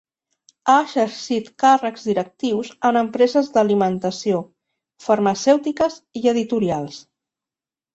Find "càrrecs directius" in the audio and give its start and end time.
1.65-2.73